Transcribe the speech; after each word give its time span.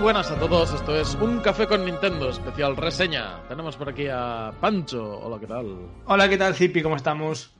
Buenas 0.00 0.30
a 0.30 0.36
todos. 0.38 0.72
Esto 0.72 0.96
es 0.96 1.14
Un 1.20 1.40
Café 1.40 1.66
con 1.66 1.84
Nintendo, 1.84 2.30
especial 2.30 2.76
reseña. 2.76 3.42
Tenemos 3.48 3.76
por 3.76 3.88
aquí 3.90 4.06
a 4.08 4.50
Pancho. 4.60 5.18
Hola, 5.20 5.38
¿qué 5.38 5.46
tal? 5.46 5.76
Hola, 6.06 6.28
¿qué 6.28 6.38
tal, 6.38 6.54
Zipi? 6.54 6.82
¿Cómo 6.82 6.96
estamos? 6.96 7.52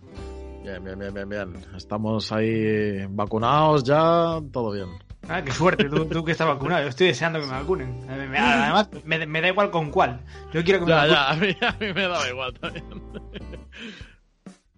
Bien, 0.63 0.83
bien, 0.83 0.99
bien, 0.99 1.13
bien, 1.13 1.29
bien. 1.29 1.53
Estamos 1.77 2.33
ahí 2.33 3.05
vacunados 3.09 3.85
ya, 3.85 4.41
todo 4.53 4.73
bien. 4.73 4.89
Ah, 5.29 5.43
qué 5.45 5.53
suerte, 5.53 5.85
tú, 5.89 6.07
tú 6.07 6.25
que 6.25 6.33
estás 6.33 6.49
vacunado. 6.49 6.83
Yo 6.83 6.89
estoy 6.89 7.09
deseando 7.09 7.41
que 7.41 7.47
me 7.47 7.53
vacunen. 7.53 8.07
Además, 8.09 8.89
me, 9.05 9.27
me 9.27 9.41
da 9.43 9.49
igual 9.49 9.71
con 9.71 9.91
cuál. 9.91 10.21
Yo 10.53 10.65
quiero 10.65 10.81
que 10.81 10.87
me 10.87 10.91
Ya, 10.93 10.97
vacunen. 11.05 11.17
ya, 11.17 11.29
a 11.29 11.37
mí, 11.37 11.57
a 11.61 11.73
mí 11.79 11.93
me 11.93 12.09
da 12.09 12.29
igual 12.29 12.55
también. 12.59 12.85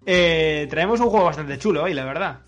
Eh, 0.04 0.66
traemos 0.68 0.98
un 1.00 1.10
juego 1.10 1.26
bastante 1.26 1.58
chulo 1.58 1.84
hoy, 1.84 1.94
la 1.94 2.04
verdad. 2.04 2.40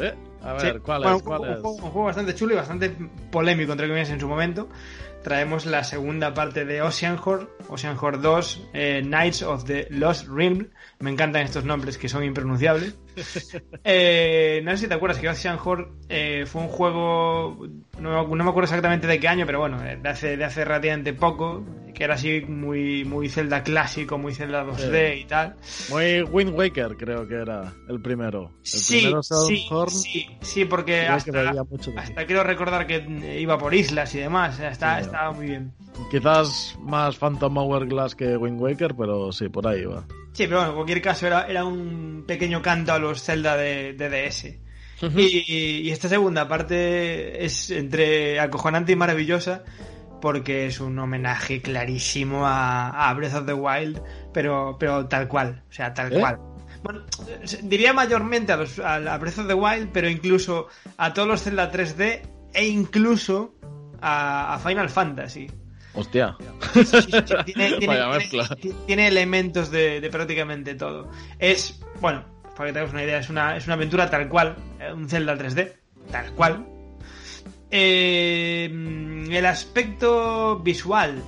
¿Eh? 0.00 0.14
A 0.48 0.52
ver, 0.54 0.74
Sí. 0.74 0.80
¿cuál 0.80 1.02
Bueno, 1.02 1.16
es? 1.16 1.22
un, 1.22 1.26
¿Cuál 1.28 1.38
juego, 1.38 1.52
un 1.52 1.58
es? 1.76 1.82
un 1.82 1.90
juego 1.90 2.04
bastante 2.06 2.34
chulo 2.34 2.52
y 2.54 2.56
bastante 2.56 2.90
polémico, 3.30 3.72
entre 3.72 3.86
comillas, 3.88 4.10
en 4.10 4.20
su 4.20 4.28
momento. 4.28 4.68
Traemos 5.22 5.66
la 5.66 5.82
segunda 5.84 6.32
parte 6.32 6.64
de 6.64 6.80
Oceanhorn, 6.80 7.48
Oceanhorn 7.68 8.22
2, 8.22 8.68
eh, 8.72 9.02
Knights 9.04 9.42
of 9.42 9.64
the 9.64 9.86
Lost 9.90 10.26
Realm. 10.28 10.68
Me 11.00 11.10
encantan 11.10 11.42
estos 11.42 11.64
nombres 11.64 11.98
que 11.98 12.08
son 12.08 12.24
impronunciables. 12.24 12.96
Eh, 13.84 14.60
no 14.64 14.72
sé 14.72 14.78
si 14.78 14.88
te 14.88 14.94
acuerdas 14.94 15.18
que 15.18 15.28
Oceanhorn 15.28 15.98
eh, 16.08 16.44
fue 16.46 16.60
un 16.62 16.68
juego, 16.68 17.66
no, 18.00 18.10
me- 18.28 18.36
no 18.36 18.44
me 18.44 18.50
acuerdo 18.50 18.64
exactamente 18.64 19.06
de 19.06 19.18
qué 19.18 19.28
año, 19.28 19.46
pero 19.46 19.60
bueno, 19.60 19.82
eh, 19.82 19.96
de 20.02 20.08
hace, 20.08 20.36
de 20.36 20.44
hace 20.44 20.64
relativamente 20.64 21.14
poco, 21.14 21.64
que 21.98 22.04
era 22.04 22.14
así 22.14 22.42
muy, 22.42 23.04
muy 23.04 23.28
Zelda 23.28 23.64
clásico, 23.64 24.18
muy 24.18 24.32
Zelda 24.32 24.64
2D 24.64 25.20
y 25.20 25.24
tal. 25.24 25.56
Muy 25.90 26.22
Wind 26.22 26.54
Waker, 26.56 26.96
creo 26.96 27.26
que 27.26 27.34
era 27.34 27.72
el 27.88 28.00
primero. 28.00 28.52
El 28.60 28.66
Sí, 28.66 28.98
primero 29.00 29.22
sí, 29.24 29.34
Soundhorn, 29.34 29.90
sí, 29.90 30.26
sí, 30.40 30.64
porque 30.64 31.08
hasta, 31.08 31.52
hasta 31.96 32.24
quiero 32.24 32.44
recordar 32.44 32.86
que 32.86 33.04
iba 33.40 33.58
por 33.58 33.74
islas 33.74 34.14
y 34.14 34.20
demás. 34.20 34.60
Está, 34.60 34.98
Sí. 34.98 35.06
Estaba 35.06 35.32
muy 35.32 35.46
bien. 35.46 35.72
Quizás 36.08 36.78
más 36.80 37.16
Phantom 37.16 37.56
Hourglass 37.58 38.14
que 38.14 38.36
Wind 38.36 38.60
Waker, 38.60 38.94
pero 38.94 39.32
sí, 39.32 39.48
por 39.48 39.66
ahí 39.66 39.84
va. 39.84 40.06
Sí, 40.32 40.44
pero 40.44 40.58
bueno, 40.58 40.68
en 40.68 40.74
cualquier 40.76 41.02
caso 41.02 41.26
era, 41.26 41.48
era 41.48 41.64
un 41.64 42.22
pequeño 42.28 42.62
canto 42.62 42.92
a 42.92 43.00
los 43.00 43.20
Zelda 43.24 43.56
de, 43.56 43.94
de 43.94 44.08
DS. 44.08 44.44
Y, 45.16 45.82
y 45.88 45.90
esta 45.90 46.08
segunda 46.08 46.46
parte 46.46 47.44
es 47.44 47.72
entre 47.72 48.38
acojonante 48.38 48.92
y 48.92 48.96
maravillosa 48.96 49.64
porque 50.20 50.66
es 50.66 50.80
un 50.80 50.98
homenaje 50.98 51.60
clarísimo 51.62 52.46
a, 52.46 53.08
a 53.08 53.14
Breath 53.14 53.34
of 53.34 53.46
the 53.46 53.52
Wild, 53.54 54.00
pero, 54.32 54.76
pero 54.78 55.06
tal 55.06 55.28
cual, 55.28 55.62
o 55.68 55.72
sea, 55.72 55.92
tal 55.94 56.12
¿Eh? 56.12 56.20
cual. 56.20 56.38
Bueno, 56.82 57.02
diría 57.62 57.92
mayormente 57.92 58.52
a, 58.52 58.56
los, 58.56 58.78
a 58.78 59.18
Breath 59.18 59.38
of 59.38 59.46
the 59.48 59.54
Wild, 59.54 59.90
pero 59.92 60.08
incluso 60.08 60.68
a 60.96 61.12
todos 61.12 61.26
los 61.28 61.42
Zelda 61.42 61.70
3D 61.72 62.20
e 62.54 62.66
incluso 62.66 63.54
a, 64.00 64.54
a 64.54 64.58
Final 64.58 64.88
Fantasy. 64.88 65.50
Hostia. 65.94 66.36
Sí, 66.74 66.84
sí, 66.84 67.02
sí, 67.02 67.10
tiene, 67.46 67.72
tiene- 67.78 67.86
Vaya 67.86 68.18
tiene- 68.18 68.18
mezcla. 68.44 68.56
tiene 68.86 69.08
elementos 69.08 69.70
de, 69.72 70.00
de 70.00 70.10
prácticamente 70.10 70.74
todo. 70.76 71.10
Es, 71.40 71.80
bueno, 72.00 72.24
para 72.56 72.68
que 72.68 72.74
tengas 72.74 72.92
una 72.92 73.02
idea, 73.02 73.18
es 73.18 73.28
una, 73.30 73.56
es 73.56 73.64
una 73.66 73.74
aventura 73.74 74.08
tal 74.08 74.28
cual, 74.28 74.54
eh, 74.80 74.92
un 74.92 75.08
Zelda 75.08 75.34
3D, 75.36 75.72
tal 76.12 76.30
cual. 76.32 76.64
Eh, 77.70 78.64
el 79.30 79.46
aspecto 79.46 80.58
visual 80.60 81.22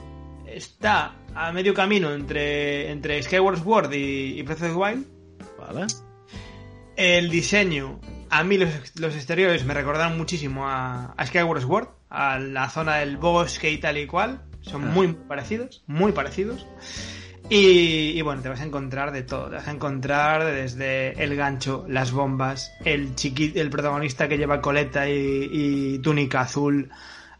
está 0.46 1.14
a 1.34 1.52
medio 1.52 1.74
camino 1.74 2.12
entre, 2.12 2.90
entre 2.90 3.22
Skyward 3.22 3.62
Sword 3.62 3.92
y, 3.92 4.38
y 4.38 4.42
Breath 4.42 4.62
of 4.62 4.68
the 4.68 4.74
Wild. 4.74 5.06
Vale. 5.58 5.86
El 6.96 7.30
diseño, 7.30 8.00
a 8.30 8.42
mí 8.44 8.58
los, 8.58 8.68
los 8.98 9.14
exteriores 9.14 9.64
me 9.64 9.74
recordaron 9.74 10.18
muchísimo 10.18 10.66
a, 10.68 11.12
a 11.16 11.26
Skyward 11.26 11.62
Sword, 11.62 11.88
a 12.10 12.38
la 12.38 12.68
zona 12.68 12.96
del 12.96 13.16
bosque 13.16 13.70
y 13.70 13.78
tal 13.78 13.98
y 13.98 14.06
cual. 14.06 14.42
Son 14.62 14.84
Ah. 14.84 14.90
muy, 14.92 15.06
muy 15.06 15.16
parecidos, 15.26 15.82
muy 15.86 16.12
parecidos. 16.12 16.66
Y, 17.50 18.16
y 18.18 18.22
bueno, 18.22 18.42
te 18.42 18.48
vas 18.48 18.60
a 18.60 18.64
encontrar 18.64 19.10
de 19.12 19.22
todo. 19.22 19.48
Te 19.48 19.56
vas 19.56 19.68
a 19.68 19.72
encontrar 19.72 20.44
desde 20.44 21.22
el 21.22 21.34
gancho, 21.36 21.84
las 21.88 22.12
bombas, 22.12 22.72
el 22.84 23.14
chiqui, 23.16 23.52
el 23.56 23.70
protagonista 23.70 24.28
que 24.28 24.38
lleva 24.38 24.60
coleta 24.60 25.08
y, 25.08 25.48
y 25.50 25.98
túnica 25.98 26.42
azul. 26.42 26.88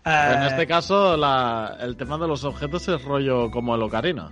En 0.05 0.43
eh, 0.43 0.47
este 0.49 0.67
caso, 0.67 1.17
la- 1.17 1.77
el 1.81 1.97
tema 1.97 2.19
de 2.19 2.27
los 2.27 2.43
objetos 2.45 2.89
es 2.89 3.03
rollo 3.05 3.51
como 3.51 3.75
el 3.75 3.83
Ocarina 3.83 4.31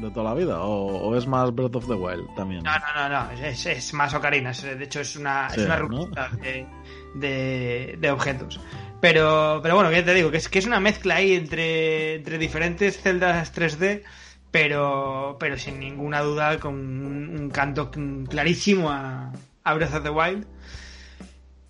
de 0.00 0.10
toda 0.10 0.24
la 0.24 0.34
vida, 0.34 0.60
o, 0.60 1.08
o 1.08 1.16
es 1.16 1.26
más 1.26 1.54
Breath 1.54 1.74
of 1.76 1.86
the 1.88 1.94
Wild 1.94 2.34
también. 2.36 2.62
No, 2.62 2.70
no, 2.78 3.08
no, 3.08 3.08
no, 3.08 3.30
es, 3.46 3.64
es 3.66 3.94
más 3.94 4.12
ocarina, 4.14 4.52
de 4.52 4.84
hecho 4.84 5.00
es 5.00 5.16
una, 5.16 5.48
Sí, 5.48 5.60
es 5.60 5.66
una 5.66 5.76
¿no? 5.78 5.88
ruptura 5.88 6.28
de, 6.42 6.66
de, 7.14 7.96
de 7.98 8.10
objetos. 8.10 8.60
Pero, 9.00 9.60
pero 9.62 9.74
bueno, 9.74 9.88
que 9.90 10.02
te 10.02 10.12
digo, 10.14 10.30
que 10.30 10.36
es, 10.36 10.48
que 10.48 10.58
es 10.58 10.66
una 10.66 10.80
mezcla 10.80 11.16
ahí 11.16 11.34
entre, 11.34 12.16
entre 12.16 12.38
diferentes 12.38 13.00
celdas 13.00 13.52
3D, 13.54 14.02
pero, 14.50 15.36
pero 15.38 15.58
sin 15.58 15.78
ninguna 15.80 16.20
duda 16.22 16.58
con 16.58 16.74
un, 16.74 17.36
un 17.38 17.50
canto 17.50 17.90
clarísimo 18.28 18.90
a, 18.90 19.32
a 19.64 19.74
Breath 19.74 19.94
of 19.94 20.02
the 20.02 20.10
Wild. 20.10 20.46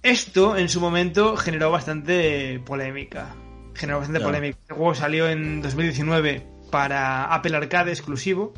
Esto 0.03 0.57
en 0.57 0.69
su 0.69 0.81
momento 0.81 1.37
generó 1.37 1.71
bastante 1.71 2.61
polémica. 2.65 3.35
Generó 3.75 3.99
bastante 3.99 4.21
polémica. 4.27 4.59
El 4.69 4.77
juego 4.77 4.95
salió 4.95 5.29
en 5.29 5.61
2019 5.63 6.47
para 6.71 7.25
Apple 7.35 7.57
Arcade 7.57 7.91
exclusivo 7.91 8.53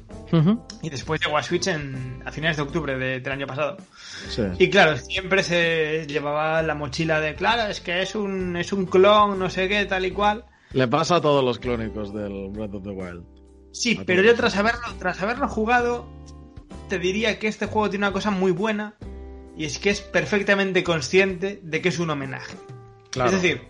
y 0.82 0.90
después 0.90 1.20
llegó 1.24 1.36
a 1.38 1.42
Switch 1.42 1.66
en, 1.68 2.22
a 2.24 2.32
finales 2.32 2.56
de 2.56 2.62
octubre 2.62 2.98
de- 2.98 3.20
del 3.20 3.32
año 3.32 3.46
pasado. 3.46 3.76
Sí. 4.28 4.42
Y 4.58 4.68
claro, 4.70 4.96
siempre 4.96 5.42
se 5.42 6.06
llevaba 6.06 6.60
la 6.62 6.74
mochila 6.74 7.20
de, 7.20 7.34
claro, 7.34 7.70
es 7.70 7.80
que 7.80 8.02
es 8.02 8.14
un, 8.14 8.56
es 8.56 8.72
un 8.72 8.86
clon, 8.86 9.38
no 9.38 9.48
sé 9.50 9.68
qué, 9.68 9.84
tal 9.86 10.04
y 10.04 10.10
cual. 10.10 10.44
Le 10.72 10.86
pasa 10.88 11.16
a 11.16 11.20
todos 11.20 11.42
los 11.44 11.58
clónicos 11.58 12.12
del 12.12 12.48
Breath 12.50 12.74
of 12.74 12.82
the 12.82 12.90
Wild. 12.90 13.24
Sí, 13.72 13.98
A 14.00 14.04
pero 14.04 14.22
yo 14.22 14.34
tras 14.34 14.56
haberlo, 14.56 14.94
tras 14.98 15.20
haberlo 15.22 15.48
jugado, 15.48 16.08
te 16.88 16.98
diría 16.98 17.38
que 17.38 17.48
este 17.48 17.66
juego 17.66 17.90
tiene 17.90 18.06
una 18.06 18.12
cosa 18.12 18.30
muy 18.30 18.52
buena 18.52 18.94
y 19.56 19.64
es 19.64 19.78
que 19.78 19.90
es 19.90 20.00
perfectamente 20.00 20.84
consciente 20.84 21.60
de 21.62 21.82
que 21.82 21.88
es 21.88 21.98
un 21.98 22.10
homenaje. 22.10 22.54
Claro. 23.10 23.30
Es 23.30 23.42
decir, 23.42 23.62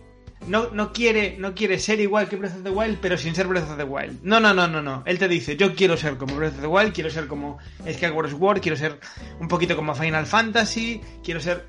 no, 0.47 0.69
no, 0.71 0.93
quiere, 0.93 1.35
no 1.37 1.53
quiere 1.53 1.79
ser 1.79 1.99
igual 1.99 2.29
que 2.29 2.35
Breath 2.35 2.57
of 2.57 2.63
the 2.63 2.69
Wild, 2.69 2.99
pero 3.01 3.17
sin 3.17 3.35
ser 3.35 3.47
Breath 3.47 3.69
of 3.69 3.77
the 3.77 3.83
Wild. 3.83 4.19
No, 4.23 4.39
no, 4.39 4.53
no, 4.53 4.67
no, 4.67 4.81
no. 4.81 5.03
Él 5.05 5.19
te 5.19 5.27
dice, 5.27 5.57
yo 5.57 5.75
quiero 5.75 5.97
ser 5.97 6.17
como 6.17 6.35
Breath 6.35 6.55
of 6.55 6.61
the 6.61 6.67
Wild, 6.67 6.93
quiero 6.93 7.09
ser 7.09 7.27
como 7.27 7.57
Skyward 7.87 8.29
Sword, 8.29 8.61
quiero 8.61 8.77
ser 8.77 8.99
un 9.39 9.47
poquito 9.47 9.75
como 9.75 9.93
Final 9.95 10.25
Fantasy, 10.25 11.01
quiero 11.23 11.39
ser... 11.39 11.67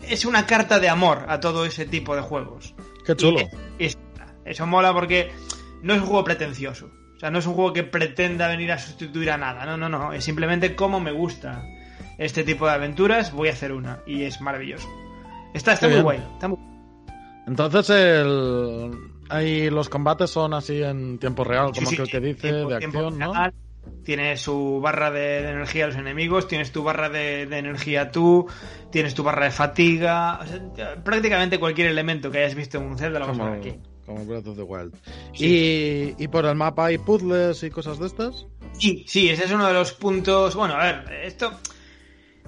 Es 0.00 0.24
una 0.24 0.46
carta 0.46 0.78
de 0.78 0.88
amor 0.88 1.26
a 1.28 1.40
todo 1.40 1.64
ese 1.64 1.84
tipo 1.84 2.14
de 2.14 2.22
juegos. 2.22 2.74
Qué 3.04 3.16
chulo. 3.16 3.40
Y 3.78 3.90
eso 4.44 4.66
mola 4.66 4.92
porque 4.94 5.32
no 5.82 5.94
es 5.94 6.00
un 6.00 6.06
juego 6.06 6.24
pretencioso. 6.24 6.90
O 7.18 7.20
sea, 7.20 7.30
no 7.30 7.40
es 7.40 7.46
un 7.46 7.54
juego 7.54 7.72
que 7.72 7.82
pretenda 7.82 8.48
venir 8.48 8.72
a 8.72 8.78
sustituir 8.78 9.30
a 9.30 9.36
nada. 9.36 9.66
No, 9.66 9.76
no, 9.76 9.88
no. 9.88 10.12
Es 10.12 10.24
simplemente 10.24 10.74
como 10.74 11.00
me 11.00 11.12
gusta 11.12 11.64
este 12.16 12.44
tipo 12.44 12.64
de 12.66 12.72
aventuras, 12.72 13.32
voy 13.32 13.48
a 13.48 13.52
hacer 13.52 13.72
una. 13.72 13.98
Y 14.06 14.22
es 14.22 14.40
maravilloso. 14.40 14.88
Está, 15.52 15.72
está 15.72 15.86
muy 15.86 15.94
bien. 15.94 16.04
guay. 16.04 16.18
Está 16.34 16.48
muy- 16.48 16.58
Entonces, 17.46 17.90
el... 17.90 18.90
ahí 19.28 19.70
los 19.70 19.88
combates 19.88 20.30
son 20.30 20.54
así 20.54 20.82
en 20.82 21.18
tiempo 21.18 21.44
real, 21.44 21.72
como 21.74 21.90
Sí, 21.90 21.96
que 21.96 22.02
el 22.02 22.08
que 22.08 22.20
dice, 22.20 22.48
tiempo- 22.50 22.68
de 22.68 22.76
acción, 22.76 23.18
¿no? 23.18 23.32
real. 23.32 23.52
Tienes 24.04 24.42
su 24.42 24.80
barra 24.82 25.10
de, 25.10 25.42
de 25.42 25.50
energía 25.50 25.84
a 25.84 25.86
los 25.88 25.96
enemigos, 25.96 26.46
tienes 26.46 26.72
tu 26.72 26.82
barra 26.84 27.08
de, 27.08 27.46
de 27.46 27.58
energía 27.58 28.10
tú, 28.10 28.46
tienes 28.92 29.14
tu 29.14 29.22
barra 29.22 29.46
de 29.46 29.50
fatiga. 29.50 30.40
o 30.42 30.76
sea, 30.76 31.02
prácticamente 31.02 31.58
cualquier 31.58 31.88
elemento 31.88 32.30
que 32.30 32.38
hayas 32.38 32.54
visto 32.54 32.76
en 32.78 32.84
un 32.84 32.98
Zelda 32.98 33.18
lo 33.18 33.26
vas 33.28 33.38
a 33.40 33.44
ver 33.50 33.58
aquí. 33.60 33.74
Como 34.08 34.24
Breath 34.24 34.48
of 34.48 34.56
the 34.56 34.62
Wild. 34.62 34.94
Sí. 35.34 36.14
Y, 36.18 36.24
y 36.24 36.28
por 36.28 36.44
el 36.46 36.56
mapa 36.56 36.86
hay 36.86 36.98
puzzles 36.98 37.62
y 37.62 37.70
cosas 37.70 38.00
de 38.00 38.06
estas. 38.06 38.46
Sí, 38.72 39.04
sí, 39.06 39.28
ese 39.28 39.44
es 39.44 39.52
uno 39.52 39.66
de 39.66 39.74
los 39.74 39.92
puntos. 39.92 40.56
Bueno, 40.56 40.74
a 40.74 40.84
ver, 40.84 41.12
esto. 41.24 41.52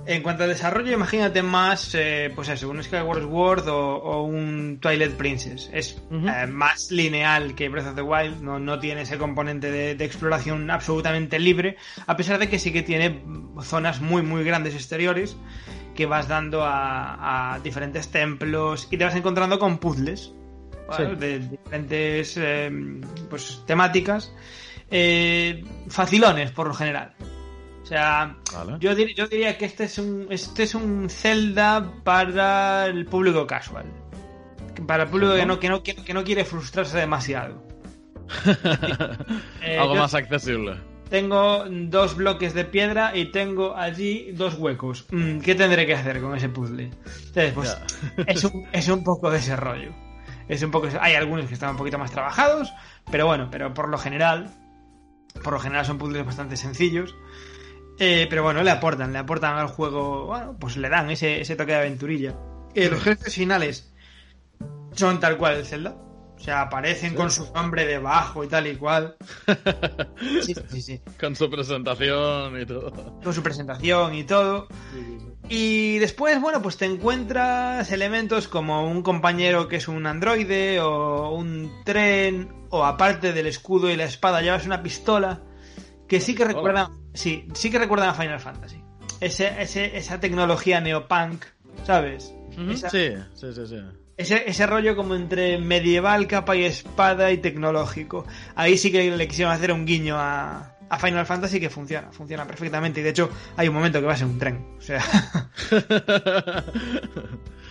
En 0.06 0.22
cuanto 0.22 0.44
a 0.44 0.46
desarrollo, 0.46 0.94
imagínate 0.94 1.42
más, 1.42 1.94
eh, 1.94 2.32
pues 2.34 2.48
eso, 2.48 2.70
un 2.70 2.82
Skyward 2.82 3.20
Sword 3.20 3.68
o, 3.68 3.96
o 3.96 4.22
un 4.22 4.78
Twilight 4.80 5.12
Princess. 5.12 5.68
Es 5.74 6.02
eh, 6.10 6.46
más 6.46 6.90
lineal 6.90 7.54
que 7.54 7.68
Breath 7.68 7.88
of 7.88 7.96
the 7.96 8.00
Wild, 8.00 8.40
no, 8.40 8.58
no 8.58 8.78
tiene 8.78 9.02
ese 9.02 9.18
componente 9.18 9.70
de, 9.70 9.94
de 9.94 10.04
exploración 10.06 10.70
absolutamente 10.70 11.38
libre, 11.38 11.76
a 12.06 12.16
pesar 12.16 12.38
de 12.38 12.48
que 12.48 12.58
sí 12.58 12.72
que 12.72 12.82
tiene 12.82 13.22
zonas 13.60 14.00
muy, 14.00 14.22
muy 14.22 14.42
grandes 14.42 14.74
exteriores 14.74 15.36
que 15.94 16.06
vas 16.06 16.28
dando 16.28 16.64
a, 16.64 17.52
a 17.52 17.58
diferentes 17.60 18.08
templos 18.08 18.88
y 18.90 18.96
te 18.96 19.04
vas 19.04 19.16
encontrando 19.16 19.58
con 19.58 19.76
puzzles 19.76 20.32
de 20.98 21.38
diferentes 21.40 22.36
eh, 22.36 22.70
pues, 23.28 23.62
temáticas 23.66 24.32
eh, 24.90 25.62
facilones 25.88 26.50
por 26.50 26.66
lo 26.68 26.74
general. 26.74 27.14
O 27.82 27.86
sea, 27.86 28.36
Vale. 28.52 28.76
yo, 28.80 28.92
dir- 28.92 29.14
yo 29.16 29.26
diría 29.26 29.56
que 29.58 29.64
este 29.64 29.84
es 29.84 29.98
un 29.98 30.26
este 30.30 30.62
es 30.64 30.74
un 30.74 31.08
Zelda 31.10 31.92
para 32.04 32.86
el 32.86 33.04
público 33.06 33.46
casual. 33.46 33.86
Para 34.86 35.04
el 35.04 35.08
público 35.10 35.34
que 35.34 35.44
no, 35.46 35.58
que 35.58 35.68
no, 35.68 35.82
que, 35.82 35.94
que 35.96 36.14
no 36.14 36.22
quiere 36.24 36.44
frustrarse 36.44 36.98
demasiado. 36.98 37.62
Eh, 39.62 39.78
Algo 39.78 39.94
más 39.96 40.14
accesible. 40.14 40.76
Tengo 41.10 41.64
dos 41.68 42.14
bloques 42.16 42.54
de 42.54 42.64
piedra 42.64 43.16
y 43.16 43.26
tengo 43.32 43.76
allí 43.76 44.30
dos 44.32 44.54
huecos. 44.54 45.06
Mm, 45.10 45.40
¿Qué 45.40 45.54
tendré 45.56 45.84
que 45.84 45.94
hacer 45.94 46.20
con 46.20 46.36
ese 46.36 46.48
puzzle? 46.48 46.90
Entonces, 47.34 47.52
pues, 47.52 47.76
es 48.28 48.44
un, 48.44 48.66
es 48.72 48.88
un 48.88 49.02
poco 49.02 49.30
de 49.30 49.38
ese 49.38 49.56
rollo. 49.56 49.92
Es 50.50 50.62
un 50.64 50.72
poco, 50.72 50.88
hay 51.00 51.14
algunos 51.14 51.46
que 51.46 51.54
están 51.54 51.70
un 51.70 51.76
poquito 51.76 51.96
más 51.96 52.10
trabajados, 52.10 52.72
pero 53.08 53.24
bueno, 53.24 53.48
pero 53.52 53.72
por 53.72 53.88
lo 53.88 53.96
general, 53.96 54.50
por 55.44 55.52
lo 55.52 55.60
general 55.60 55.86
son 55.86 55.96
puzzles 55.96 56.26
bastante 56.26 56.56
sencillos. 56.56 57.14
Eh, 58.00 58.26
pero 58.28 58.42
bueno, 58.42 58.64
le 58.64 58.72
aportan, 58.72 59.12
le 59.12 59.20
aportan 59.20 59.56
al 59.58 59.68
juego, 59.68 60.26
bueno, 60.26 60.56
pues 60.58 60.76
le 60.76 60.88
dan 60.88 61.08
ese, 61.08 61.40
ese 61.40 61.54
toque 61.54 61.70
de 61.70 61.78
aventurilla. 61.78 62.34
Eh, 62.74 62.90
los 62.90 63.00
jefes 63.00 63.32
finales 63.32 63.92
son 64.92 65.20
tal 65.20 65.36
cual 65.36 65.54
el 65.54 65.66
Zelda. 65.66 65.94
O 66.36 66.42
sea, 66.42 66.62
aparecen 66.62 67.14
con 67.14 67.30
su 67.30 67.52
nombre 67.52 67.86
debajo 67.86 68.42
y 68.42 68.48
tal 68.48 68.66
y 68.66 68.74
cual. 68.74 69.16
Sí, 70.42 70.54
sí, 70.68 70.82
sí. 70.82 71.00
Con 71.18 71.36
su 71.36 71.48
presentación 71.48 72.60
y 72.60 72.66
todo. 72.66 73.20
Con 73.22 73.32
su 73.32 73.42
presentación 73.42 74.14
y 74.14 74.24
todo. 74.24 74.66
Y 75.52 75.98
después, 75.98 76.40
bueno, 76.40 76.62
pues 76.62 76.76
te 76.76 76.84
encuentras 76.84 77.90
elementos 77.90 78.46
como 78.46 78.88
un 78.88 79.02
compañero 79.02 79.66
que 79.66 79.76
es 79.76 79.88
un 79.88 80.06
androide 80.06 80.80
o 80.80 81.34
un 81.34 81.82
tren 81.84 82.54
o 82.70 82.84
aparte 82.84 83.32
del 83.32 83.48
escudo 83.48 83.90
y 83.90 83.96
la 83.96 84.04
espada 84.04 84.42
llevas 84.42 84.64
una 84.64 84.80
pistola 84.80 85.42
que 86.06 86.20
sí 86.20 86.36
que 86.36 86.44
recuerdan, 86.44 86.92
sí, 87.14 87.48
sí 87.52 87.68
que 87.68 87.80
recuerdan 87.80 88.10
a 88.10 88.14
Final 88.14 88.38
Fantasy. 88.38 88.80
Ese, 89.20 89.60
ese, 89.60 89.98
esa 89.98 90.20
tecnología 90.20 90.80
neopunk, 90.80 91.44
¿sabes? 91.84 92.32
sí, 92.56 93.12
sí, 93.34 93.52
sí, 93.52 93.66
sí. 93.66 93.76
Ese, 94.16 94.48
ese 94.48 94.66
rollo 94.68 94.94
como 94.94 95.16
entre 95.16 95.58
medieval, 95.58 96.28
capa 96.28 96.54
y 96.54 96.64
espada 96.64 97.32
y 97.32 97.38
tecnológico. 97.38 98.24
Ahí 98.54 98.78
sí 98.78 98.92
que 98.92 99.10
le 99.10 99.26
quisieron 99.26 99.52
hacer 99.52 99.72
un 99.72 99.84
guiño 99.84 100.14
a, 100.16 100.76
a 100.90 100.98
Final 100.98 101.24
Fantasy 101.24 101.58
que 101.60 101.70
funciona, 101.70 102.12
funciona 102.12 102.44
perfectamente. 102.44 103.00
Y 103.00 103.04
de 103.04 103.10
hecho, 103.10 103.30
hay 103.56 103.68
un 103.68 103.74
momento 103.74 104.00
que 104.00 104.06
va 104.06 104.12
a 104.12 104.16
ser 104.16 104.26
un 104.26 104.38
tren. 104.38 104.66
O 104.76 104.80
sea. 104.82 105.02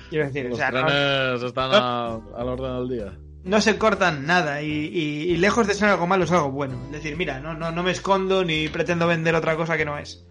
Quiero 0.09 0.25
decir, 0.25 0.45
Los 0.45 0.53
o 0.53 0.57
sea, 0.57 0.71
trenes 0.71 1.43
están 1.43 1.71
al 1.71 2.47
orden 2.47 2.77
del 2.79 2.89
día. 2.97 3.13
No 3.43 3.61
se 3.61 3.77
cortan 3.77 4.25
nada 4.25 4.61
y, 4.61 4.69
y, 4.69 5.37
lejos 5.37 5.67
de 5.67 5.73
ser 5.73 5.89
algo 5.89 6.07
malo 6.07 6.23
es 6.23 6.31
algo 6.31 6.51
bueno. 6.51 6.81
Es 6.87 6.91
decir, 6.93 7.15
mira, 7.15 7.39
no, 7.39 7.53
no, 7.53 7.71
no 7.71 7.83
me 7.83 7.91
escondo 7.91 8.43
ni 8.43 8.67
pretendo 8.67 9.07
vender 9.07 9.35
otra 9.35 9.55
cosa 9.55 9.77
que 9.77 9.85
no 9.85 9.97
es. 9.97 10.25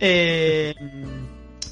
Eh, 0.00 0.74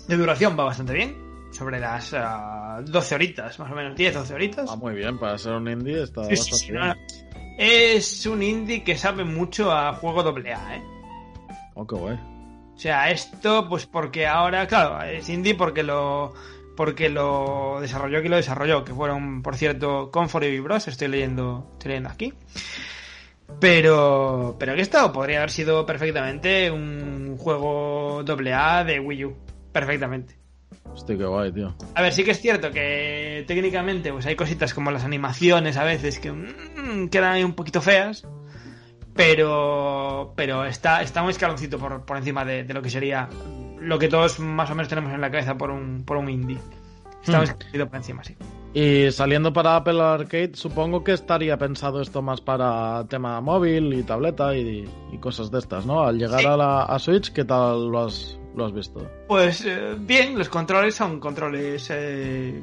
de 0.09 0.17
duración 0.17 0.59
va 0.59 0.65
bastante 0.65 0.95
bien 0.95 1.17
sobre 1.51 1.79
las 1.79 2.11
12 2.11 2.17
ah, 2.19 2.83
horitas, 3.15 3.59
más 3.59 3.71
o 3.71 3.75
menos, 3.75 3.97
10, 3.97 4.15
12 4.15 4.35
horitas. 4.35 4.71
Ah, 4.71 4.77
muy 4.77 4.95
bien, 4.95 5.19
para 5.19 5.39
ser 5.39 5.53
un 5.53 5.69
indie 5.69 6.03
está 6.03 6.23
bastante 6.23 6.73
bien. 6.73 6.95
Es 7.57 8.27
un 8.27 8.43
indie 8.43 8.83
que 8.83 8.97
sabe 8.97 9.25
mucho 9.25 9.73
a 9.73 9.93
juego 9.95 10.21
AA, 10.21 10.77
¿eh? 10.77 10.83
Oh, 11.75 11.87
qué 11.87 11.95
guay. 11.95 12.19
O 12.75 12.79
sea, 12.79 13.11
esto, 13.11 13.69
pues 13.69 13.87
porque 13.87 14.27
ahora, 14.27 14.67
claro, 14.67 15.03
es 15.05 15.29
indie 15.29 15.55
porque 15.55 15.83
lo 15.83 16.35
porque 16.77 17.09
lo 17.09 17.79
desarrolló 17.81 18.19
quien 18.19 18.33
lo 18.33 18.37
desarrolló, 18.37 18.85
que 18.85 18.93
fueron, 18.93 19.43
por 19.43 19.57
cierto, 19.57 20.11
Comfort 20.11 20.45
y 20.47 20.59
Bros, 20.59 20.89
estoy 20.89 21.09
leyendo, 21.09 21.69
estoy 21.75 21.91
leyendo 21.91 22.11
aquí. 22.11 22.33
Pero, 23.61 24.57
pero 24.59 24.75
que 24.75 24.81
esto 24.81 25.13
podría 25.13 25.39
haber 25.39 25.51
sido 25.51 25.87
perfectamente 25.87 26.71
un 26.71 27.37
juego 27.39 28.25
AA 28.27 28.85
de 28.85 28.99
Wii 28.99 29.25
U, 29.27 29.37
perfectamente. 29.73 30.44
Hostia, 30.93 31.17
qué 31.17 31.25
guay, 31.25 31.53
tío. 31.53 31.75
A 31.95 32.03
ver, 32.03 32.13
sí 32.13 32.25
que 32.25 32.33
es 32.33 32.41
cierto 32.41 32.71
que 32.71 33.45
técnicamente 33.47 34.13
pues 34.13 34.27
hay 34.27 34.37
cositas 34.37 34.75
como 34.75 34.91
las 34.91 35.05
animaciones 35.05 35.77
a 35.77 35.85
veces 35.85 36.19
que 36.19 36.33
mm, 36.33 37.09
quedan 37.09 37.33
ahí 37.33 37.45
un 37.45 37.55
poquito 37.55 37.81
feas. 37.81 38.27
Pero, 39.15 40.33
pero 40.35 40.65
está, 40.65 41.03
está 41.03 41.23
un 41.23 41.31
escaloncito 41.31 41.79
por, 41.79 42.05
por 42.05 42.17
encima 42.17 42.45
de, 42.45 42.65
lo 42.65 42.83
que 42.83 42.91
sería 42.91 43.29
lo 43.79 43.99
que 43.99 44.09
todos 44.09 44.41
más 44.41 44.71
o 44.71 44.75
menos 44.75 44.89
tenemos 44.89 45.13
en 45.13 45.21
la 45.21 45.31
cabeza 45.31 45.57
por 45.57 45.71
un, 45.71 46.03
por 46.05 46.17
un 46.17 46.29
indie. 46.29 46.59
Está 47.23 47.39
un 47.39 47.41
hmm. 47.41 47.45
escaloncito 47.45 47.87
por 47.87 47.97
encima, 47.97 48.25
sí. 48.25 48.37
Y 48.75 49.13
saliendo 49.13 49.53
para 49.53 49.77
Apple 49.77 50.03
Arcade, 50.03 50.51
supongo 50.55 51.05
que 51.05 51.13
estaría 51.13 51.57
pensado 51.57 52.01
esto 52.03 52.23
más 52.23 52.41
para 52.41 53.07
tema 53.09 53.41
móvil 53.41 53.95
y 53.95 54.03
tableta 54.03 54.57
y, 54.57 54.85
cosas 55.21 55.53
de 55.53 55.61
estas, 55.61 55.87
¿no? 55.87 56.03
Al 56.03 56.19
llegar 56.19 56.45
a 56.45 56.57
la 56.57 56.83
a 56.83 56.99
Switch, 56.99 57.33
¿qué 57.33 57.45
tal 57.45 57.89
lo 57.89 58.01
has, 58.01 58.37
lo 58.55 58.67
has 58.67 58.73
visto? 58.73 59.09
Pues 59.29 59.65
eh, 59.67 59.97
bien, 59.99 60.39
los 60.39 60.49
controles 60.49 60.95
son 60.95 61.19
controles 61.21 61.89
eh, 61.91 62.63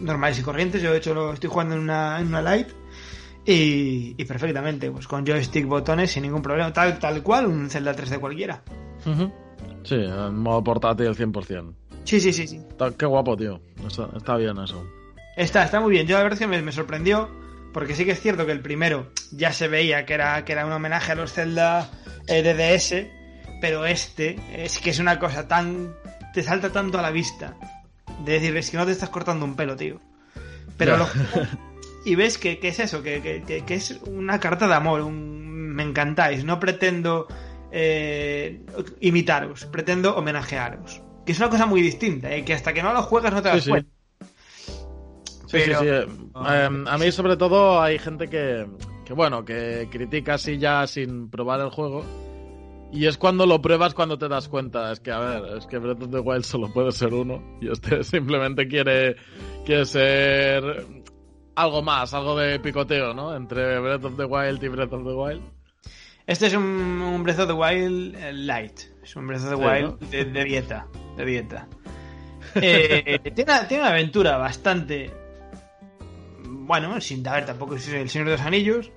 normales 0.00 0.38
y 0.38 0.42
corrientes. 0.42 0.82
Yo, 0.82 0.92
de 0.92 0.98
hecho, 0.98 1.14
lo 1.14 1.32
estoy 1.32 1.50
jugando 1.50 1.74
en 1.74 1.82
una, 1.82 2.20
en 2.20 2.28
una 2.28 2.42
Lite. 2.42 2.72
Y, 3.50 4.22
perfectamente, 4.26 4.90
pues 4.90 5.06
con 5.06 5.26
joystick, 5.26 5.66
botones, 5.66 6.10
sin 6.10 6.22
ningún 6.22 6.42
problema. 6.42 6.72
Tal, 6.72 6.98
tal 6.98 7.22
cual, 7.22 7.46
un 7.46 7.70
Zelda 7.70 7.94
3 7.94 8.18
cualquiera. 8.18 8.62
Sí, 9.84 9.94
en 9.94 10.36
modo 10.36 10.62
portátil 10.62 11.08
100%. 11.08 11.72
Sí, 12.04 12.20
sí, 12.20 12.32
sí, 12.32 12.46
sí. 12.46 12.60
qué 12.98 13.06
guapo, 13.06 13.36
tío. 13.36 13.60
Está, 14.16 14.36
bien 14.36 14.58
eso. 14.58 14.86
Está, 15.36 15.64
está 15.64 15.80
muy 15.80 15.92
bien. 15.92 16.06
Yo 16.06 16.16
la 16.16 16.24
verdad 16.24 16.38
es 16.40 16.46
que 16.46 16.62
me, 16.62 16.72
sorprendió. 16.72 17.28
Porque 17.72 17.94
sí 17.94 18.06
que 18.06 18.12
es 18.12 18.20
cierto 18.20 18.46
que 18.46 18.52
el 18.52 18.60
primero 18.60 19.12
ya 19.30 19.52
se 19.52 19.68
veía 19.68 20.06
que 20.06 20.14
era, 20.14 20.42
que 20.44 20.52
era 20.52 20.64
un 20.64 20.72
homenaje 20.72 21.12
a 21.12 21.14
los 21.14 21.34
Zelda 21.34 21.90
eh, 22.26 22.42
DDS 22.42 23.17
pero 23.60 23.86
este 23.86 24.38
es 24.52 24.78
que 24.78 24.90
es 24.90 24.98
una 24.98 25.18
cosa 25.18 25.48
tan. 25.48 25.94
te 26.32 26.42
salta 26.42 26.70
tanto 26.70 26.98
a 26.98 27.02
la 27.02 27.10
vista. 27.10 27.54
De 28.24 28.32
decir, 28.32 28.56
es 28.56 28.70
que 28.70 28.76
no 28.76 28.86
te 28.86 28.92
estás 28.92 29.10
cortando 29.10 29.44
un 29.44 29.54
pelo, 29.54 29.76
tío. 29.76 30.00
Pero 30.76 30.96
lo, 30.96 31.06
y 32.04 32.14
ves 32.14 32.38
que, 32.38 32.58
es 32.62 32.78
eso, 32.78 33.02
que, 33.02 33.42
es 33.68 34.00
una 34.06 34.40
carta 34.40 34.66
de 34.66 34.74
amor, 34.74 35.00
un, 35.02 35.74
me 35.74 35.82
encantáis, 35.82 36.44
no 36.44 36.58
pretendo 36.58 37.26
eh, 37.70 38.64
imitaros, 39.00 39.66
pretendo 39.66 40.16
homenajearos. 40.16 41.02
Que 41.26 41.32
es 41.32 41.38
una 41.38 41.50
cosa 41.50 41.66
muy 41.66 41.82
distinta, 41.82 42.32
¿eh? 42.32 42.44
que 42.44 42.54
hasta 42.54 42.72
que 42.72 42.82
no 42.82 42.92
lo 42.92 43.02
juegas 43.02 43.32
no 43.32 43.42
te 43.42 43.48
das 43.48 43.68
cuenta. 43.68 43.90
Sí, 45.46 45.60
sí, 45.60 45.72
sí. 45.78 45.86
Em, 45.86 46.86
a 46.86 46.98
mí 46.98 47.10
sobre 47.10 47.36
todo 47.36 47.80
hay 47.80 47.98
gente 47.98 48.28
que, 48.28 48.66
que, 49.04 49.12
bueno, 49.14 49.44
que 49.44 49.88
critica 49.90 50.34
así 50.34 50.58
ya 50.58 50.86
sin 50.86 51.30
probar 51.30 51.60
el 51.60 51.70
juego 51.70 52.04
y 52.90 53.06
es 53.06 53.18
cuando 53.18 53.44
lo 53.44 53.60
pruebas 53.60 53.94
cuando 53.94 54.16
te 54.18 54.28
das 54.28 54.48
cuenta. 54.48 54.92
Es 54.92 55.00
que, 55.00 55.12
a 55.12 55.18
ver, 55.18 55.58
es 55.58 55.66
que 55.66 55.78
Breath 55.78 56.02
of 56.02 56.10
the 56.10 56.20
Wild 56.20 56.44
solo 56.44 56.72
puede 56.72 56.92
ser 56.92 57.12
uno. 57.12 57.42
Y 57.60 57.70
este 57.70 58.02
simplemente 58.04 58.66
quiere, 58.66 59.16
quiere 59.64 59.84
ser 59.84 60.86
algo 61.54 61.82
más, 61.82 62.14
algo 62.14 62.36
de 62.36 62.58
picoteo, 62.60 63.12
¿no? 63.12 63.34
Entre 63.34 63.78
Breath 63.78 64.04
of 64.04 64.16
the 64.16 64.24
Wild 64.24 64.62
y 64.62 64.68
Breath 64.68 64.92
of 64.92 65.04
the 65.04 65.12
Wild. 65.12 65.42
Este 66.26 66.46
es 66.46 66.54
un, 66.54 67.22
Breath 67.22 67.40
of 67.40 67.48
the 67.48 67.52
Wild 67.52 68.14
eh, 68.16 68.32
light. 68.32 68.80
Es 69.02 69.16
un 69.16 69.26
Breath 69.26 69.44
of 69.44 69.50
the 69.50 69.56
Wild 69.56 69.98
de, 70.10 70.44
dieta. 70.44 70.86
De 71.16 71.24
dieta. 71.24 71.68
Eh, 72.54 73.20
tiene, 73.34 73.52
tiene, 73.68 73.82
una 73.82 73.90
aventura 73.90 74.38
bastante. 74.38 75.12
Bueno, 76.40 76.98
sin 76.98 77.22
ver 77.22 77.44
tampoco 77.44 77.76
es 77.76 77.86
el 77.88 78.08
Señor 78.08 78.28
de 78.28 78.32
los 78.32 78.40
Anillos. 78.40 78.90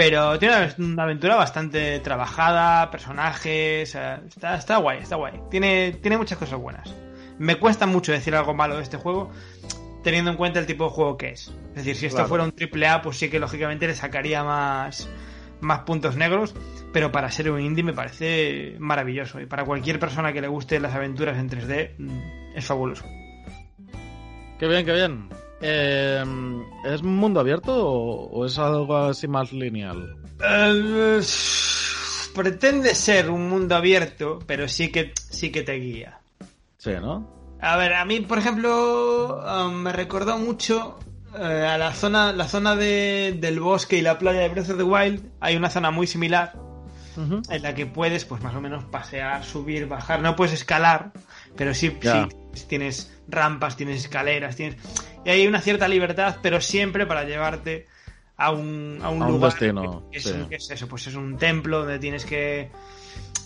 Pero 0.00 0.38
tiene 0.38 0.54
una 0.78 1.02
aventura 1.02 1.36
bastante 1.36 2.00
trabajada, 2.00 2.90
personajes. 2.90 3.94
Está, 3.94 4.54
está 4.56 4.78
guay, 4.78 5.00
está 5.00 5.16
guay. 5.16 5.34
Tiene, 5.50 5.92
tiene 6.00 6.16
muchas 6.16 6.38
cosas 6.38 6.58
buenas. 6.58 6.94
Me 7.38 7.56
cuesta 7.56 7.84
mucho 7.84 8.10
decir 8.10 8.34
algo 8.34 8.54
malo 8.54 8.78
de 8.78 8.82
este 8.82 8.96
juego, 8.96 9.30
teniendo 10.02 10.30
en 10.30 10.38
cuenta 10.38 10.58
el 10.58 10.64
tipo 10.64 10.84
de 10.84 10.90
juego 10.90 11.18
que 11.18 11.32
es. 11.32 11.52
Es 11.72 11.84
decir, 11.84 11.96
si 11.96 12.06
esto 12.06 12.24
fuera 12.24 12.44
un 12.44 12.52
triple 12.52 12.88
A, 12.88 13.02
pues 13.02 13.18
sí 13.18 13.28
que 13.28 13.38
lógicamente 13.38 13.86
le 13.86 13.94
sacaría 13.94 14.42
más, 14.42 15.06
más 15.60 15.80
puntos 15.80 16.16
negros. 16.16 16.54
Pero 16.94 17.12
para 17.12 17.30
ser 17.30 17.50
un 17.50 17.60
indie 17.60 17.84
me 17.84 17.92
parece 17.92 18.76
maravilloso. 18.78 19.38
Y 19.38 19.44
para 19.44 19.66
cualquier 19.66 20.00
persona 20.00 20.32
que 20.32 20.40
le 20.40 20.48
guste 20.48 20.80
las 20.80 20.94
aventuras 20.94 21.36
en 21.36 21.50
3D, 21.50 21.96
mm, 21.98 22.56
es 22.56 22.64
fabuloso. 22.64 23.04
Qué 24.58 24.66
bien, 24.66 24.86
qué 24.86 24.94
bien. 24.94 25.28
Eh, 25.60 26.24
¿Es 26.84 27.02
mundo 27.02 27.40
abierto 27.40 27.72
o, 27.76 28.46
es 28.46 28.58
algo 28.58 28.96
así 28.96 29.28
más 29.28 29.52
lineal? 29.52 30.16
Eh, 30.42 31.20
pretende 32.34 32.94
ser 32.94 33.30
un 33.30 33.48
mundo 33.48 33.76
abierto, 33.76 34.38
pero 34.46 34.68
sí 34.68 34.90
que, 34.90 35.12
sí 35.16 35.50
que 35.50 35.62
te 35.62 35.74
guía. 35.74 36.18
Sí, 36.78 36.92
¿no? 37.00 37.28
A 37.60 37.76
ver, 37.76 37.92
a 37.92 38.04
mí, 38.06 38.20
por 38.20 38.38
ejemplo, 38.38 39.42
um, 39.44 39.74
me 39.74 39.92
recordó 39.92 40.38
mucho 40.38 40.98
eh, 41.38 41.66
a 41.68 41.76
la 41.76 41.92
zona, 41.92 42.32
la 42.32 42.48
zona 42.48 42.74
del 42.74 43.60
bosque 43.60 43.98
y 43.98 44.02
la 44.02 44.18
playa 44.18 44.40
de 44.40 44.48
Breath 44.48 44.70
of 44.70 44.78
the 44.78 44.82
Wild. 44.82 45.22
Hay 45.40 45.56
una 45.56 45.68
zona 45.68 45.90
muy 45.90 46.06
similar 46.06 46.54
en 47.16 47.62
la 47.62 47.74
que 47.74 47.84
puedes, 47.86 48.24
pues 48.24 48.42
más 48.42 48.54
o 48.54 48.60
menos, 48.62 48.84
pasear, 48.84 49.44
subir, 49.44 49.86
bajar. 49.86 50.22
No 50.22 50.36
puedes 50.36 50.54
escalar, 50.54 51.12
pero 51.54 51.74
sí, 51.74 51.94
sí 52.00 52.64
tienes 52.66 53.12
rampas, 53.28 53.76
tienes 53.76 54.04
escaleras, 54.04 54.56
tienes 54.56 54.76
y 55.24 55.30
hay 55.30 55.46
una 55.46 55.60
cierta 55.60 55.88
libertad, 55.88 56.36
pero 56.42 56.60
siempre 56.60 57.06
para 57.06 57.24
llevarte 57.24 57.86
a 58.36 58.52
un, 58.52 58.98
a 59.02 59.10
un 59.10 59.26
lugar. 59.26 59.52
destino. 59.52 60.08
Que 60.10 60.18
es, 60.56 60.70
eso? 60.70 60.88
Pues 60.88 61.06
es 61.06 61.14
un 61.14 61.36
templo 61.36 61.80
donde 61.80 61.98
tienes 61.98 62.24
que. 62.24 62.70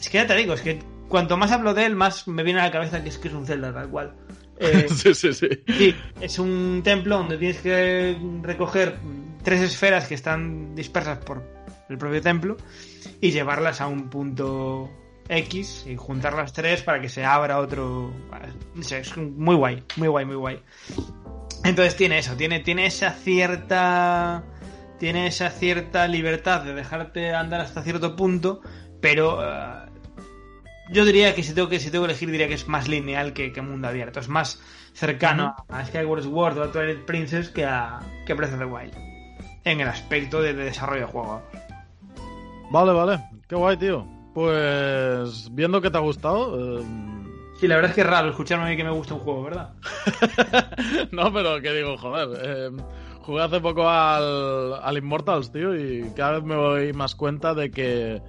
Es 0.00 0.08
que 0.08 0.18
ya 0.18 0.26
te 0.26 0.36
digo, 0.36 0.54
es 0.54 0.60
que 0.60 0.78
cuanto 1.08 1.36
más 1.36 1.50
hablo 1.50 1.74
de 1.74 1.86
él, 1.86 1.96
más 1.96 2.28
me 2.28 2.42
viene 2.42 2.60
a 2.60 2.64
la 2.64 2.70
cabeza 2.70 3.02
que 3.02 3.08
es 3.08 3.18
que 3.18 3.28
es 3.28 3.34
un 3.34 3.46
Zelda 3.46 3.72
tal 3.72 3.88
cual. 3.88 4.14
Eh, 4.58 4.86
sí, 4.94 5.14
sí, 5.14 5.32
sí. 5.32 5.48
Sí, 5.66 5.94
es 6.20 6.38
un 6.38 6.82
templo 6.84 7.18
donde 7.18 7.38
tienes 7.38 7.58
que 7.58 8.16
recoger 8.42 8.96
tres 9.42 9.60
esferas 9.62 10.06
que 10.06 10.14
están 10.14 10.74
dispersas 10.74 11.18
por 11.18 11.42
el 11.88 11.98
propio 11.98 12.20
templo 12.20 12.56
y 13.20 13.32
llevarlas 13.32 13.80
a 13.80 13.88
un 13.88 14.08
punto 14.08 14.90
X 15.28 15.86
y 15.88 15.96
juntar 15.96 16.34
las 16.34 16.52
tres 16.52 16.82
para 16.82 17.00
que 17.00 17.08
se 17.08 17.24
abra 17.24 17.58
otro. 17.58 18.12
Es 18.78 19.16
muy 19.16 19.56
guay, 19.56 19.82
muy 19.96 20.08
guay, 20.08 20.24
muy 20.24 20.36
guay. 20.36 20.62
Entonces 21.64 21.96
tiene 21.96 22.18
eso, 22.18 22.36
tiene, 22.36 22.60
tiene 22.60 22.86
esa 22.86 23.10
cierta. 23.10 24.44
Tiene 24.98 25.26
esa 25.26 25.50
cierta 25.50 26.06
libertad 26.06 26.62
de 26.62 26.72
dejarte 26.72 27.34
andar 27.34 27.60
hasta 27.60 27.82
cierto 27.82 28.14
punto, 28.14 28.60
pero 29.00 29.38
uh, 29.38 29.90
yo 30.92 31.04
diría 31.04 31.34
que 31.34 31.42
si 31.42 31.52
tengo 31.52 31.68
que 31.68 31.80
si 31.80 31.90
tengo 31.90 32.04
que 32.04 32.12
elegir 32.12 32.30
diría 32.30 32.46
que 32.46 32.54
es 32.54 32.68
más 32.68 32.88
lineal 32.88 33.32
que, 33.32 33.52
que 33.52 33.60
mundo 33.60 33.88
abierto, 33.88 34.20
es 34.20 34.28
más 34.28 34.62
cercano 34.92 35.56
uh 35.58 35.72
-huh. 35.72 35.80
a 35.80 35.84
Skyward 35.84 36.22
Sword 36.22 36.58
o 36.58 36.62
a 36.62 36.72
Twilight 36.72 37.04
Princess 37.04 37.50
que 37.50 37.64
a, 37.66 37.98
que 38.24 38.34
Breath 38.34 38.52
of 38.52 38.60
the 38.60 38.64
Wild 38.64 38.94
en 39.64 39.80
el 39.80 39.88
aspecto 39.88 40.40
de, 40.40 40.54
de 40.54 40.64
desarrollo 40.64 41.06
de 41.06 41.12
juego. 41.12 41.42
Vale, 42.70 42.92
vale, 42.92 43.20
qué 43.48 43.56
guay, 43.56 43.76
tío. 43.76 44.06
Pues 44.32 45.48
viendo 45.52 45.80
que 45.80 45.90
te 45.90 45.98
ha 45.98 46.00
gustado. 46.00 46.78
Eh... 46.80 46.84
Sí, 47.58 47.68
la 47.68 47.76
verdad 47.76 47.90
es 47.90 47.94
que 47.94 48.00
es 48.00 48.06
raro 48.06 48.30
escucharme 48.30 48.66
a 48.66 48.68
mí 48.68 48.76
que 48.76 48.84
me 48.84 48.90
gusta 48.90 49.14
un 49.14 49.20
juego, 49.20 49.44
¿verdad? 49.44 49.74
no, 51.12 51.32
pero 51.32 51.60
que 51.60 51.72
digo, 51.72 51.96
joder. 51.96 52.28
Eh, 52.42 52.70
jugué 53.20 53.42
hace 53.42 53.60
poco 53.60 53.88
al, 53.88 54.74
al 54.74 54.98
Immortals, 54.98 55.52
tío, 55.52 55.74
y 55.74 56.10
cada 56.16 56.32
vez 56.32 56.44
me 56.44 56.54
doy 56.54 56.92
más 56.92 57.14
cuenta 57.14 57.54
de 57.54 57.70
que 57.70 58.20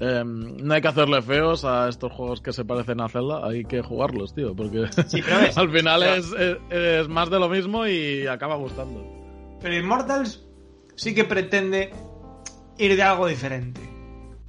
eh, 0.00 0.22
no 0.24 0.74
hay 0.74 0.80
que 0.80 0.88
hacerle 0.88 1.22
feos 1.22 1.64
a 1.64 1.88
estos 1.88 2.12
juegos 2.12 2.40
que 2.40 2.52
se 2.52 2.64
parecen 2.64 3.00
a 3.00 3.08
Zelda, 3.08 3.46
hay 3.46 3.64
que 3.64 3.82
jugarlos, 3.82 4.34
tío, 4.34 4.54
porque 4.54 4.86
sí, 5.06 5.20
al 5.56 5.70
final 5.70 6.00
pero... 6.00 6.14
es, 6.14 6.32
es, 6.32 6.56
es, 6.70 7.08
más 7.08 7.30
de 7.30 7.38
lo 7.38 7.48
mismo 7.48 7.86
y 7.86 8.26
acaba 8.26 8.56
gustando. 8.56 9.04
Pero 9.60 9.76
Immortals 9.76 10.44
sí 10.96 11.14
que 11.14 11.24
pretende 11.24 11.92
ir 12.78 12.96
de 12.96 13.02
algo 13.02 13.26
diferente. 13.26 13.91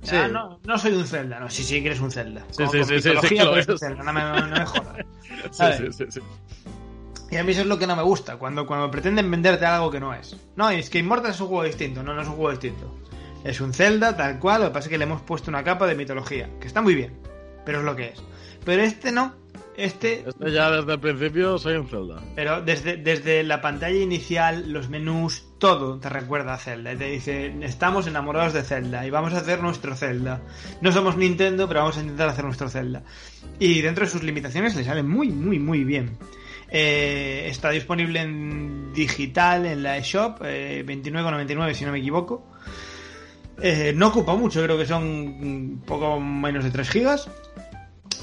Sí. 0.04 0.16
Ah, 0.16 0.28
no, 0.28 0.60
no 0.64 0.78
soy 0.78 0.94
un 0.94 1.06
Zelda, 1.08 1.40
no, 1.40 1.50
sí, 1.50 1.64
sí 1.64 1.82
que 1.82 1.88
eres 1.88 2.02
un 2.02 2.12
Zelda. 2.12 2.44
Sí, 2.52 2.64
sí, 2.72 2.84
sí, 2.84 3.10
es. 3.10 3.80
Zelda, 3.80 4.04
no 4.04 4.14
me, 4.14 4.22
no 4.22 4.48
me 4.48 4.66
jodas. 4.66 4.98
sí, 5.52 5.66
sí, 5.78 5.94
sí, 5.94 6.06
sí. 6.10 6.20
Y 7.32 7.38
a 7.38 7.44
mí 7.44 7.52
eso 7.52 7.62
es 7.62 7.68
lo 7.68 7.80
que 7.80 7.88
no 7.88 7.96
me 7.96 8.04
gusta, 8.04 8.38
cuando, 8.38 8.68
cuando 8.68 8.92
pretenden 8.92 9.32
venderte 9.32 9.66
algo 9.66 9.90
que 9.90 10.00
no 10.00 10.14
es. 10.14 10.38
No, 10.56 10.70
es 10.70 10.90
que 10.90 11.00
Immortals 11.00 11.36
es 11.36 11.42
un 11.42 11.48
juego 11.48 11.64
distinto, 11.64 12.04
no, 12.04 12.14
no 12.14 12.22
es 12.22 12.28
un 12.28 12.36
juego 12.36 12.52
distinto. 12.52 13.00
Es 13.44 13.60
un 13.60 13.74
Zelda 13.74 14.16
tal 14.16 14.40
cual, 14.40 14.62
lo 14.62 14.68
que 14.68 14.74
pasa 14.74 14.86
es 14.86 14.90
que 14.90 14.98
le 14.98 15.06
hemos 15.06 15.22
puesto 15.22 15.50
una 15.50 15.64
capa 15.64 15.88
de 15.88 15.96
mitología, 15.96 16.50
que 16.60 16.68
está 16.68 16.82
muy 16.82 16.96
bien, 16.96 17.18
pero 17.66 17.80
es 17.80 17.86
lo 17.86 17.96
que 17.96 18.10
es. 18.10 18.24
Pero 18.64 18.84
este 18.84 19.12
no, 19.12 19.34
este... 19.77 20.27
Este 20.27 20.51
ya 20.51 20.70
desde 20.72 20.94
el 20.94 21.00
principio 21.00 21.58
soy 21.58 21.75
un 21.75 21.88
Zelda. 21.88 22.22
Pero 22.36 22.62
desde, 22.62 22.98
desde 22.98 23.44
la 23.44 23.62
pantalla 23.62 24.00
inicial, 24.00 24.72
los 24.72 24.89
menús, 24.89 25.46
todo 25.58 26.00
te 26.00 26.10
recuerda 26.10 26.53
a 26.53 26.58
Zelda. 26.58 26.94
Y 26.94 26.98
te 26.98 27.06
dice, 27.06 27.56
estamos 27.62 28.08
enamorados 28.08 28.53
de 28.53 28.63
Zelda 28.63 29.06
y 29.06 29.10
vamos 29.10 29.34
a 29.34 29.38
hacer 29.38 29.62
nuestro 29.62 29.96
Zelda. 29.96 30.42
No 30.82 30.92
somos 30.92 31.18
Nintendo, 31.18 31.68
pero 31.68 31.82
vamos 31.82 31.98
a 31.98 32.01
intentar 32.01 32.30
hacer 32.30 32.46
nuestro 32.46 32.70
Zelda. 32.70 33.03
Y 33.60 33.82
dentro 33.82 34.06
de 34.06 34.12
sus 34.12 34.24
limitaciones 34.24 34.75
le 34.75 34.84
sale 34.84 35.03
muy, 35.03 35.30
muy, 35.30 35.60
muy 35.60 35.84
bien. 35.84 36.18
Eh, 36.70 37.48
está 37.50 37.70
disponible 37.70 38.22
en 38.22 38.94
digital 38.94 39.68
en 39.68 39.84
la 39.84 39.98
eShop, 39.98 40.42
eh, 40.44 40.84
29,99 40.86 41.74
si 41.74 41.86
no 41.86 41.92
me 41.92 42.00
equivoco. 42.00 42.48
Eh, 43.62 43.94
no 43.96 44.08
ocupa 44.08 44.36
mucho, 44.36 44.63
creo 44.63 44.77
que 44.77 44.86
son 44.86 45.03
un 45.03 45.84
poco 45.86 46.20
menos 46.20 46.63
de 46.63 46.72
3 46.72 46.89
gigas. 46.89 47.30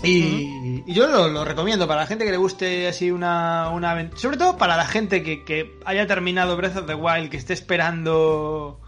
Y, 0.02 0.83
y 0.87 0.95
yo 0.95 1.09
lo, 1.09 1.28
lo, 1.28 1.45
recomiendo 1.45 1.87
para 1.87 2.00
la 2.00 2.07
gente 2.07 2.25
que 2.25 2.30
le 2.30 2.38
guste 2.38 2.88
así 2.88 3.11
una, 3.11 3.69
una 3.71 4.11
sobre 4.16 4.38
todo 4.38 4.57
para 4.57 4.76
la 4.76 4.87
gente 4.87 5.23
que, 5.23 5.45
que, 5.45 5.78
haya 5.85 6.07
terminado 6.07 6.57
Breath 6.57 6.78
of 6.78 6.87
the 6.87 6.95
Wild, 6.95 7.28
que 7.28 7.37
esté 7.37 7.52
esperando 7.52 8.80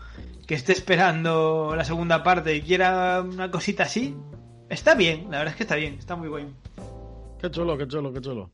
que 0.47 0.55
esté 0.55 0.73
esperando 0.73 1.75
la 1.77 1.85
segunda 1.85 2.23
parte 2.23 2.57
y 2.57 2.63
quiera 2.63 3.23
una 3.23 3.51
cosita 3.51 3.85
así, 3.85 4.17
está 4.69 4.95
bien, 4.95 5.25
la 5.31 5.39
verdad 5.39 5.53
es 5.53 5.57
que 5.57 5.63
está 5.65 5.77
bien, 5.77 5.95
está 5.99 6.17
muy 6.17 6.29
bien. 6.29 6.55
Qué 7.41 7.51
chulo, 7.51 7.77
qué 7.77 7.87
chulo, 7.87 8.13
qué 8.13 8.21
chulo. 8.21 8.51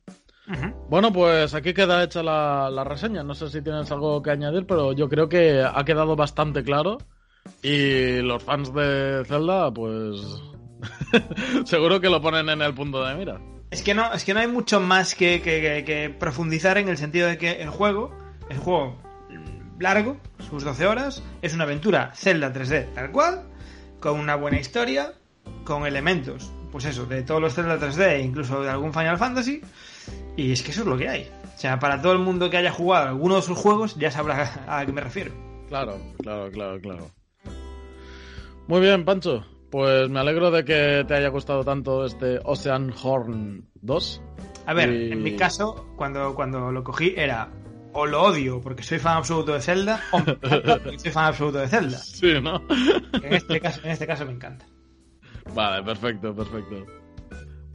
Uh 0.49 0.53
-huh. 0.53 0.75
Bueno, 0.89 1.13
pues 1.13 1.55
aquí 1.55 1.75
queda 1.75 2.03
hecha 2.03 2.23
la, 2.23 2.71
la, 2.71 2.83
reseña. 2.83 3.23
No 3.23 3.35
sé 3.35 3.51
si 3.51 3.61
tienes 3.61 3.91
algo 3.93 4.23
que 4.23 4.31
añadir, 4.31 4.67
pero 4.67 4.93
yo 4.93 5.09
creo 5.09 5.29
que 5.29 5.63
ha 5.63 5.85
quedado 5.85 6.17
bastante 6.17 6.63
claro. 6.63 6.99
Y 7.63 8.21
los 8.23 8.43
fans 8.43 8.73
de 8.73 9.25
Zelda, 9.27 9.71
pues 9.71 10.17
Seguro 11.65 12.01
que 12.01 12.09
lo 12.09 12.21
ponen 12.21 12.49
en 12.49 12.63
el 12.63 12.75
punto 12.75 13.05
de 13.05 13.15
mira. 13.15 13.41
Es 13.71 13.83
que 13.83 13.95
no, 13.95 14.13
es 14.13 14.25
que 14.25 14.33
no 14.33 14.41
hay 14.41 14.47
mucho 14.47 14.81
más 14.81 15.15
que, 15.15 15.43
que, 15.43 15.85
que, 15.85 16.11
profundizar 16.11 16.79
en 16.79 16.89
el 16.89 16.97
sentido 16.97 17.29
de 17.29 17.37
que 17.37 17.63
el 17.63 17.69
juego 17.69 18.17
un 18.51 18.57
juego 18.59 18.97
largo, 19.79 20.17
sus 20.49 20.65
12 20.65 20.87
horas, 20.87 21.23
es 21.43 21.55
una 21.55 21.65
aventura 21.65 22.13
Zelda 22.15 22.53
3D 22.53 22.95
tal 22.95 23.13
cual, 23.13 23.43
con 24.01 24.19
una 24.19 24.35
buena 24.35 24.59
historia, 24.59 25.13
con 25.65 25.87
elementos, 25.87 26.51
pues 26.73 26.85
eso, 26.85 27.07
de 27.07 27.23
todos 27.23 27.41
los 27.41 27.55
Zelda 27.55 27.79
3D, 27.79 28.25
incluso 28.25 28.63
de 28.63 28.71
algún 28.71 28.93
Final 28.93 29.19
Fantasy, 29.19 29.61
y 30.37 30.53
es 30.53 30.63
que 30.63 30.71
eso 30.71 30.81
es 30.81 30.87
lo 30.87 30.97
que 30.97 31.09
hay. 31.09 31.31
O 31.55 31.59
sea, 31.59 31.79
para 31.79 32.01
todo 32.01 32.13
el 32.13 32.21
mundo 32.21 32.51
que 32.51 32.57
haya 32.57 32.73
jugado 32.73 33.09
alguno 33.09 33.37
de 33.37 33.43
sus 33.43 33.59
juegos 33.59 33.97
ya 33.97 34.11
sabrá 34.11 34.65
a 34.69 34.85
qué 34.87 34.93
me 34.93 35.01
refiero. 35.01 35.33
Claro, 35.69 35.99
claro, 36.23 36.51
claro, 36.51 36.81
claro. 36.81 37.11
Muy 38.67 38.81
bien, 38.81 39.05
Pancho. 39.05 39.45
Pues 39.71 40.09
me 40.09 40.21
alegro 40.21 40.51
de 40.51 40.65
que 40.65 41.05
te 41.07 41.15
haya 41.15 41.29
gustado 41.29 41.65
tanto 41.65 42.05
este 42.05 42.41
Ocean 42.45 42.93
Horn 43.03 43.69
2. 43.83 44.23
A 44.67 44.75
ver, 44.75 44.93
y... 44.93 45.13
en 45.13 45.23
mi 45.23 45.37
caso, 45.37 45.93
cuando, 45.97 46.35
cuando 46.35 46.73
lo 46.73 46.83
cogí 46.83 47.15
era 47.17 47.51
o 47.93 48.07
lo 48.07 48.23
odio 48.23 48.61
porque 48.61 48.83
soy 48.83 48.99
fan 48.99 49.17
absoluto 49.17 49.53
de 49.53 49.61
Zelda 49.61 50.01
o 50.13 50.19
me 50.21 50.33
encanta 50.33 50.79
porque 50.83 50.99
soy 50.99 51.11
fan 51.11 51.25
absoluto 51.27 51.59
de 51.59 51.69
Zelda. 51.69 51.99
Sí, 52.03 52.41
¿no? 52.41 52.63
En 53.23 53.33
este 53.35 53.61
caso, 53.61 53.81
en 53.85 53.91
este 53.91 54.07
caso 54.07 54.25
me 54.25 54.33
encanta. 54.33 54.67
Vale, 55.55 55.83
perfecto, 55.83 56.35
perfecto. 56.35 56.87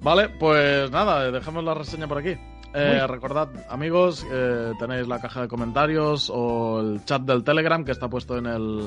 Vale, 0.01 0.29
pues 0.39 0.91
nada, 0.91 1.31
dejamos 1.31 1.63
la 1.63 1.73
reseña 1.73 2.07
por 2.07 2.19
aquí. 2.19 2.35
Eh, 2.75 3.05
recordad, 3.07 3.50
amigos, 3.69 4.25
eh, 4.31 4.71
tenéis 4.79 5.07
la 5.07 5.19
caja 5.19 5.41
de 5.41 5.47
comentarios 5.47 6.31
o 6.33 6.81
el 6.81 7.05
chat 7.05 7.21
del 7.21 7.43
Telegram 7.43 7.85
que 7.85 7.91
está 7.91 8.09
puesto 8.09 8.38
en, 8.38 8.47
el, 8.47 8.81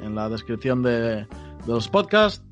en 0.00 0.14
la 0.14 0.28
descripción 0.28 0.82
de, 0.82 1.00
de 1.24 1.26
los 1.66 1.88
podcasts. 1.88 2.44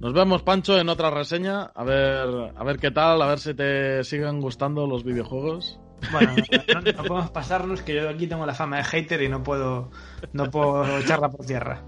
Nos 0.00 0.14
vemos, 0.14 0.42
Pancho, 0.42 0.78
en 0.78 0.88
otra 0.88 1.10
reseña. 1.10 1.64
A 1.74 1.84
ver, 1.84 2.54
a 2.56 2.64
ver 2.64 2.78
qué 2.78 2.90
tal, 2.90 3.20
a 3.20 3.26
ver 3.26 3.38
si 3.38 3.52
te 3.52 4.02
siguen 4.02 4.40
gustando 4.40 4.86
los 4.86 5.04
videojuegos. 5.04 5.78
Bueno, 6.10 6.34
no, 6.74 6.80
no, 6.80 7.04
podemos 7.04 7.30
pasarnos 7.30 7.82
que 7.82 7.94
yo 7.96 8.08
aquí 8.08 8.26
tengo 8.26 8.46
la 8.46 8.54
fama 8.54 8.78
de 8.78 8.84
hater 8.84 9.20
y 9.20 9.28
no 9.28 9.42
puedo, 9.42 9.90
no 10.32 10.50
puedo 10.50 10.98
echarla 10.98 11.28
por 11.28 11.44
tierra. 11.44 11.84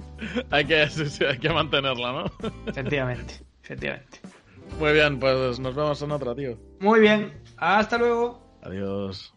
Hay 0.50 0.66
que, 0.66 0.82
hay 1.26 1.38
que 1.38 1.48
mantenerla, 1.48 2.12
¿no? 2.12 2.24
Efectivamente, 2.66 3.40
efectivamente. 3.62 4.20
Muy 4.78 4.92
bien, 4.92 5.18
pues 5.18 5.58
nos 5.58 5.74
vemos 5.74 6.02
en 6.02 6.10
otra, 6.10 6.34
tío. 6.34 6.58
Muy 6.80 7.00
bien, 7.00 7.40
hasta 7.56 7.96
luego. 7.96 8.58
Adiós. 8.62 9.34